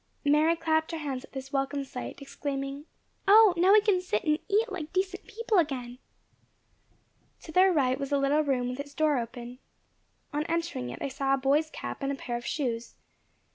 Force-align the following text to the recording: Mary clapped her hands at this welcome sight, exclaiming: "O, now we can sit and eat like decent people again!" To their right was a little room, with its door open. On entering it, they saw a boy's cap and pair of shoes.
Mary 0.25 0.55
clapped 0.55 0.91
her 0.91 0.97
hands 0.97 1.23
at 1.23 1.31
this 1.33 1.53
welcome 1.53 1.83
sight, 1.83 2.19
exclaiming: 2.23 2.85
"O, 3.27 3.53
now 3.55 3.71
we 3.71 3.81
can 3.81 4.01
sit 4.01 4.23
and 4.23 4.39
eat 4.49 4.71
like 4.71 4.91
decent 4.91 5.27
people 5.27 5.59
again!" 5.59 5.99
To 7.41 7.51
their 7.51 7.71
right 7.71 7.99
was 7.99 8.11
a 8.11 8.17
little 8.17 8.41
room, 8.41 8.67
with 8.67 8.79
its 8.79 8.95
door 8.95 9.19
open. 9.19 9.59
On 10.33 10.41
entering 10.45 10.89
it, 10.89 10.99
they 10.99 11.09
saw 11.09 11.35
a 11.35 11.37
boy's 11.37 11.69
cap 11.69 12.01
and 12.01 12.17
pair 12.17 12.35
of 12.35 12.47
shoes. 12.47 12.95